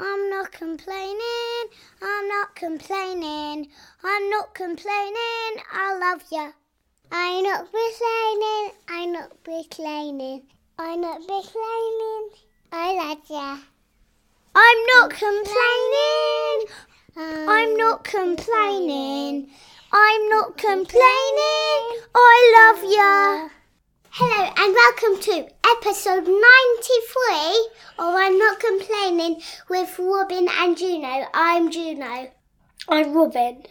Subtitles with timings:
[0.00, 1.64] I'm not complaining,
[2.00, 3.66] I'm not complaining,
[4.04, 6.52] I'm not complaining, I love ya.
[7.10, 10.42] I'm not complaining, I'm not complaining,
[10.78, 12.28] I'm not complaining,
[12.70, 13.58] I love ya.
[14.54, 16.58] I'm not complaining,
[17.48, 19.50] I'm not complaining,
[19.92, 21.82] I'm not complaining,
[22.14, 23.57] I love ya.
[24.10, 27.68] Hello and welcome to episode 93
[27.98, 31.26] of I'm Not Complaining with Robin and Juno.
[31.34, 32.30] I'm Juno.
[32.88, 33.64] I'm Robin,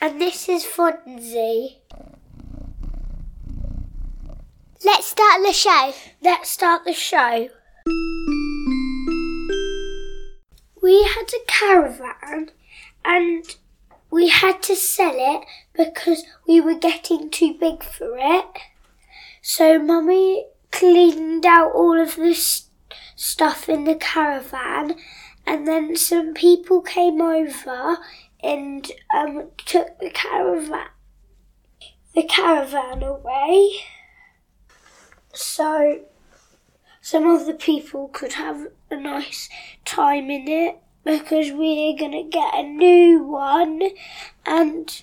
[0.00, 1.78] and this is Fonzie.
[4.84, 5.92] Let's start the show.
[6.22, 7.48] Let's start the show.
[10.80, 12.50] We had a caravan
[13.04, 13.56] and
[14.10, 15.44] we had to sell it
[15.76, 18.60] because we were getting too big for it.
[19.50, 22.34] So Mummy cleaned out all of the
[23.16, 24.96] stuff in the caravan,
[25.46, 27.96] and then some people came over
[28.42, 30.88] and um, took the caravan
[32.14, 33.70] the caravan away.
[35.32, 36.02] So
[37.00, 39.48] some of the people could have a nice
[39.86, 43.80] time in it because we're gonna get a new one,
[44.44, 45.02] and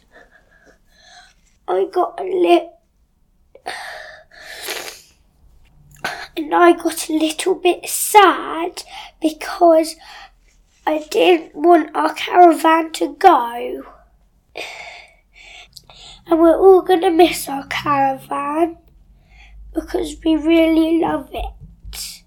[1.68, 2.70] I got a lit
[6.38, 8.84] and I got a little bit sad
[9.22, 9.96] because
[10.86, 13.84] I didn't want our caravan to go.
[16.28, 18.78] And we're all going to miss our caravan
[19.74, 22.24] because we really love it.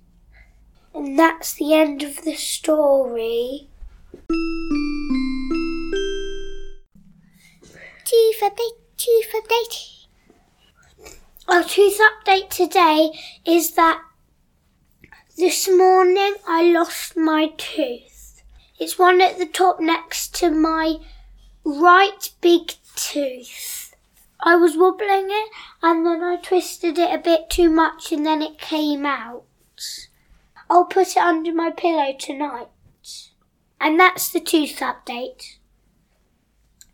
[0.94, 3.68] And that's the end of the story.
[8.04, 9.97] Chief update, chief update.
[11.48, 13.10] Our tooth update today
[13.46, 14.02] is that
[15.38, 18.42] this morning I lost my tooth.
[18.78, 20.96] It's one at the top next to my
[21.64, 23.94] right big tooth.
[24.38, 25.48] I was wobbling it
[25.82, 29.44] and then I twisted it a bit too much and then it came out.
[30.68, 32.68] I'll put it under my pillow tonight.
[33.80, 35.56] And that's the tooth update.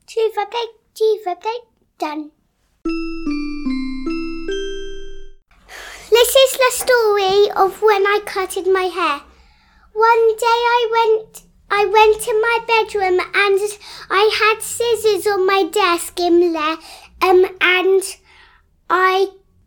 [0.06, 1.66] Chief update, chief update,
[1.98, 2.30] done.
[6.24, 9.20] This is the story of when I cutted my hair.
[9.92, 13.60] One day I went I went to my bedroom and
[14.08, 16.78] I had scissors on my desk in there
[17.20, 18.02] um and
[18.88, 19.26] I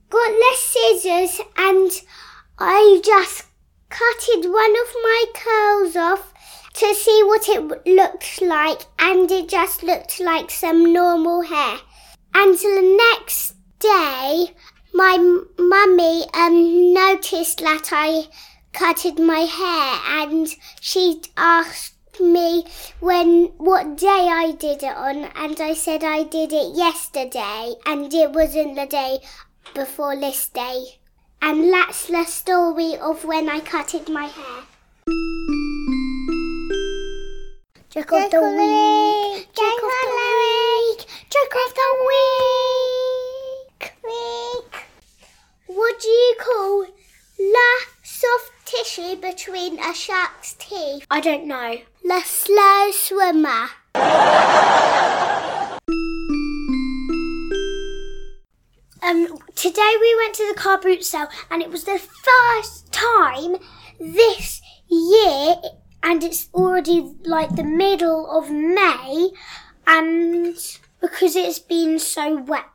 [0.09, 1.91] got the scissors and
[2.57, 3.45] I just
[3.89, 6.33] cutted one of my curls off
[6.73, 11.77] to see what it looked like and it just looked like some normal hair.
[12.33, 14.55] And the next day
[14.97, 15.15] my
[15.59, 18.27] mummy um noticed that I
[18.73, 20.47] cutted my hair and
[20.81, 22.65] she asked me
[22.99, 28.11] when what day I did it on and I said I did it yesterday and
[28.11, 29.19] it wasn't the day
[29.75, 30.97] before this day.
[31.43, 34.63] And that's the story of when I cutted my hair.
[37.91, 42.87] Trick of the week, trick of the week, trick of the week.
[44.03, 44.87] Week.
[45.77, 46.85] What do you call
[47.37, 51.05] the soft tissue between a shark's teeth?
[51.11, 51.77] I don't know.
[52.03, 53.67] The slow swimmer.
[59.03, 63.57] Um, today we went to the car boot sale, and it was the first time
[63.99, 65.57] this year,
[66.01, 69.29] and it's already like the middle of May,
[69.85, 70.57] and
[70.99, 72.65] because it's been so wet.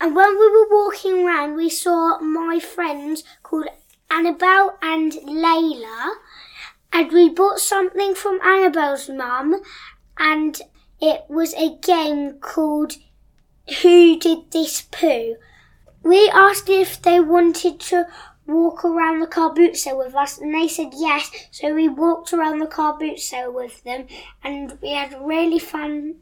[0.00, 3.68] And when we were walking around, we saw my friends called
[4.10, 6.14] Annabelle and Layla,
[6.92, 9.62] and we bought something from Annabelle's mum,
[10.18, 10.60] and
[11.00, 12.94] it was a game called
[13.82, 15.36] Who Did This Poo?
[16.02, 18.06] We asked if they wanted to
[18.46, 21.30] walk around the car boot sale with us, and they said yes.
[21.50, 24.06] So we walked around the car boot sale with them,
[24.42, 26.16] and we had really fun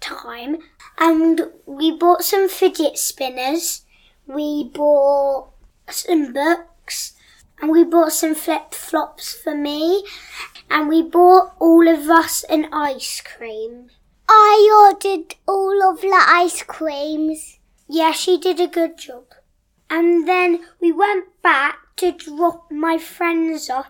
[0.00, 0.58] time.
[0.98, 3.84] And we bought some fidget spinners.
[4.26, 5.50] We bought
[5.88, 7.14] some books,
[7.60, 10.04] and we bought some flip flops for me,
[10.70, 13.90] and we bought all of us an ice cream.
[14.28, 17.58] I ordered all of the ice creams.
[17.88, 19.24] Yeah, she did a good job.
[19.88, 23.88] And then we went back to drop my friends off,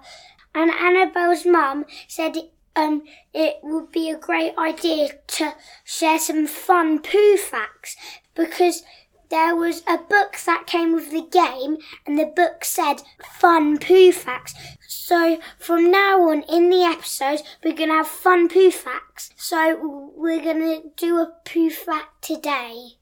[0.55, 2.37] and Annabelle's mum said
[2.81, 3.03] um,
[3.35, 5.55] it would be a great idea to
[5.85, 7.97] share some fun poo facts
[8.35, 8.83] because
[9.31, 13.03] there was a book that came with the game, and the book said
[13.39, 14.55] fun poo facts.
[14.89, 19.31] So from now on in the episodes, we're gonna have fun poo facts.
[19.37, 22.99] So we're gonna do a poo fact today.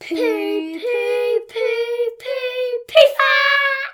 [0.00, 3.85] Poo, poo, poo, poo, poo facts!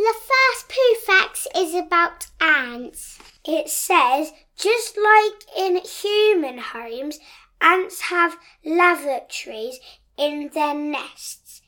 [0.00, 3.18] The first poo fact is about ants.
[3.44, 7.18] It says, just like in human homes,
[7.60, 9.78] ants have lavatories
[10.16, 11.60] in their nests.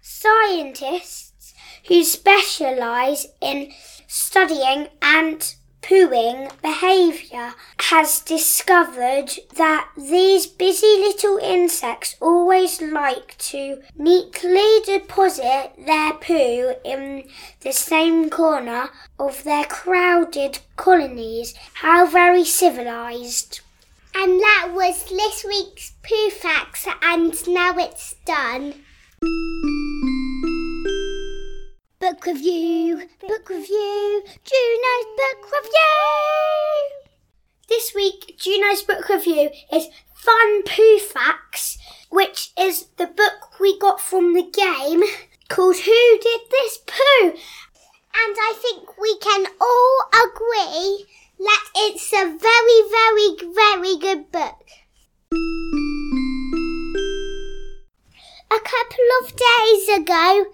[0.00, 1.52] Scientists
[1.86, 3.70] who specialise in
[4.06, 14.80] studying ant pooing behaviour has discovered that these busy little insects always like to neatly
[14.86, 17.24] deposit their poo in
[17.60, 18.88] the same corner
[19.18, 21.54] of their crowded colonies.
[21.74, 23.60] How very civilised.
[24.14, 28.74] And that was this week's poo facts, and now it's done.
[32.04, 36.90] Book review, book review, Juno's book review.
[37.66, 41.78] This week, Juno's book review is Fun Poo Facts,
[42.10, 45.02] which is the book we got from the game
[45.48, 47.28] called Who Did This Poo?
[47.28, 51.06] And I think we can all agree
[51.38, 54.68] that it's a very, very, very good book.
[58.50, 60.44] A couple of days ago,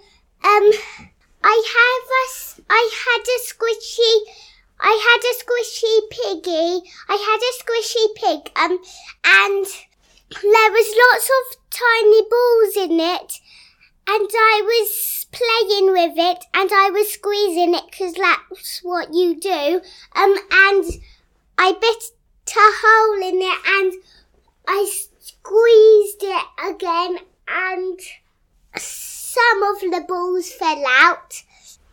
[0.45, 1.10] um,
[1.43, 4.15] I have a, I had a squishy,
[4.83, 6.91] I had a squishy piggy.
[7.09, 8.79] I had a squishy pig, um,
[9.25, 9.67] and
[10.43, 13.41] there was lots of tiny balls in it,
[14.09, 19.39] and I was playing with it, and I was squeezing it because that's what you
[19.39, 19.83] do.
[20.17, 20.85] Um, and
[21.59, 22.05] I bit
[22.49, 23.93] a hole in it, and
[24.67, 24.91] I
[25.21, 28.01] squeezed it again, and
[29.31, 31.43] some of the balls fell out.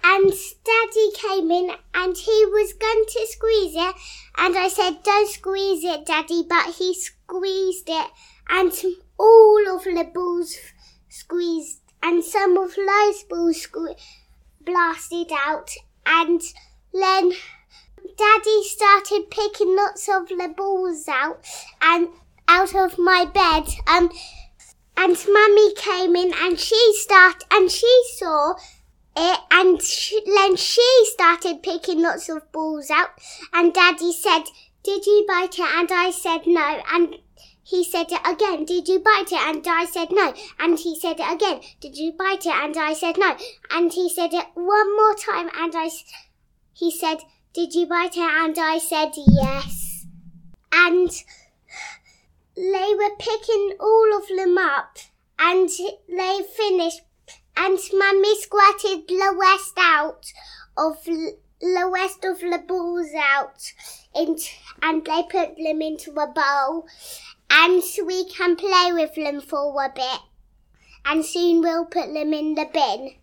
[0.03, 0.31] And
[0.63, 3.95] Daddy came in and he was going to squeeze it.
[4.37, 6.45] And I said, Don't squeeze it, Daddy.
[6.47, 8.11] But he squeezed it.
[8.49, 8.71] And
[9.17, 10.55] all of the balls
[11.09, 11.81] squeezed.
[12.01, 13.99] And some of those balls sque-
[14.61, 15.71] blasted out.
[16.05, 16.41] And
[16.93, 17.33] then
[18.17, 21.43] Daddy started picking lots of the balls out
[21.81, 22.09] and
[22.47, 23.67] out of my bed.
[23.87, 24.09] Um,
[24.97, 28.55] and Mummy came in and she started and she saw
[29.15, 33.09] it and sh- then she started picking lots of balls out
[33.53, 34.43] and Daddy said,
[34.83, 36.81] "Did you bite it?" And I said no.
[36.91, 37.15] And
[37.63, 38.63] he said it again.
[38.63, 39.41] Did you bite it?
[39.41, 40.33] And I said no.
[40.57, 41.59] And he said it again.
[41.81, 42.53] Did you bite it?
[42.53, 43.35] And I said no.
[43.71, 45.49] And he said it one more time.
[45.53, 45.89] And I,
[46.71, 47.17] he said,
[47.53, 50.05] "Did you bite it?" And I said yes.
[50.71, 51.11] And
[52.57, 54.97] they were picking all of them up
[55.37, 55.69] and
[56.09, 57.01] they finished
[57.55, 60.33] and mummy squirted the rest out
[60.75, 63.73] of the rest of the balls out
[64.15, 64.49] into,
[64.81, 66.87] and they put them into a bowl
[67.51, 70.21] and we can play with them for a bit
[71.05, 73.13] and soon we'll put them in the bin.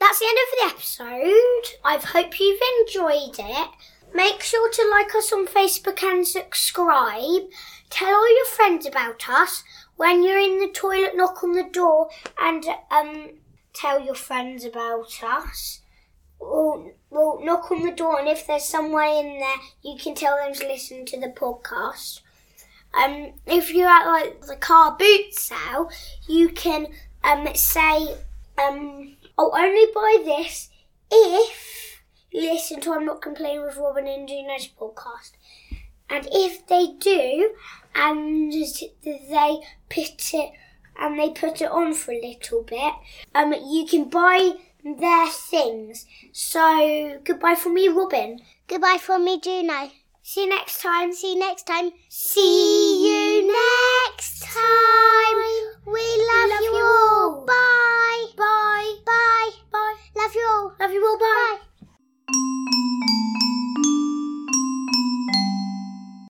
[0.00, 1.78] That's the end of the episode.
[1.84, 3.68] I hope you've enjoyed it.
[4.14, 7.42] Make sure to like us on Facebook and subscribe.
[7.90, 9.64] Tell all your friends about us.
[9.96, 12.08] When you're in the toilet, knock on the door
[12.38, 13.30] and um,
[13.72, 15.80] tell your friends about us.
[16.38, 20.36] Or, well, knock on the door, and if there's someone in there, you can tell
[20.36, 22.20] them to listen to the podcast.
[22.92, 25.90] Um, if you're at like the car boot sale,
[26.28, 26.88] you can
[27.24, 28.14] um say
[28.62, 30.70] um, I'll only buy this
[31.10, 31.53] if
[32.64, 35.32] listen to I'm Not Complaining with Robin and Juno's podcast.
[36.08, 37.50] And if they do,
[37.94, 39.58] and they
[39.90, 40.50] put it
[40.98, 42.94] and they put it on for a little bit,
[43.34, 44.52] um, you can buy
[44.82, 46.06] their things.
[46.32, 48.40] So goodbye from me, Robin.
[48.66, 49.90] Goodbye from me, Juno.
[50.22, 51.12] See you next time.
[51.12, 51.90] See you next time.
[52.08, 55.36] See you next time.
[55.84, 57.34] We love, Love you you all.
[57.40, 57.44] all.
[57.46, 58.24] Bye.
[58.38, 58.94] Bye.
[59.04, 59.50] Bye.
[59.70, 59.96] Bye.
[60.16, 60.72] Love you all.
[60.80, 61.18] Love you all.
[61.18, 61.58] Bye.
[61.60, 61.73] Bye.
[62.34, 62.68] Thank
[63.28, 63.33] you.